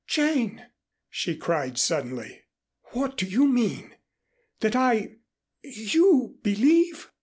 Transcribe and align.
"Jane!" 0.07 0.65
she 1.11 1.37
cried 1.37 1.77
suddenly. 1.77 2.45
"What 2.93 3.17
do 3.17 3.27
you 3.27 3.47
mean? 3.47 3.97
That 4.63 4.75
I 4.75 5.17
you 5.61 6.39
believe 6.41 7.11